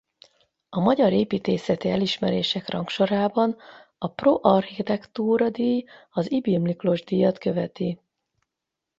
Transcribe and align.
A 0.69 0.79
magyar 0.79 1.11
építészeti 1.11 1.89
elismerések 1.89 2.69
rangsorában 2.69 3.57
a 3.97 4.07
Pro 4.07 4.39
Architectura 4.41 5.49
díj 5.49 5.85
az 6.09 6.31
Ybl 6.31 6.57
Miklós-díjat 6.57 7.37
követi. 7.37 7.99